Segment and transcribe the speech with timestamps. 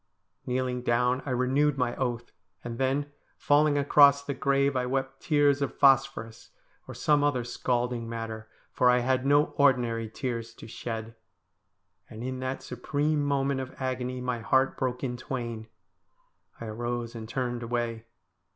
[0.47, 2.31] Kneeling down, I renewed my oath,
[2.63, 6.49] and then, falling across the grave, I wept tears of phosphorus,
[6.87, 11.13] or some other scalding matter, for I had no ordinary tears to shed.
[12.09, 15.67] And in that supreme moment of agony my heart broke in twain.
[16.59, 18.05] I arose and turned away.